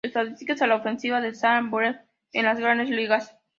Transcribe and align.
Estadísticas 0.03 0.59
a 0.63 0.65
la 0.67 0.77
ofensiva 0.77 1.21
de 1.21 1.35
Zack 1.35 1.71
Wheat 1.71 2.01
en 2.33 2.45
las 2.45 2.59
Grandes 2.59 2.89
Ligas. 2.89 3.37